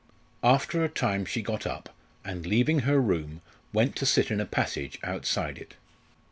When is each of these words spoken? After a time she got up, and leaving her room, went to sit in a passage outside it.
After 0.43 0.83
a 0.83 0.89
time 0.89 1.25
she 1.25 1.43
got 1.43 1.67
up, 1.67 1.93
and 2.25 2.43
leaving 2.43 2.79
her 2.79 2.99
room, 2.99 3.41
went 3.71 3.95
to 3.97 4.05
sit 4.07 4.31
in 4.31 4.39
a 4.41 4.47
passage 4.47 4.97
outside 5.03 5.59
it. 5.59 5.75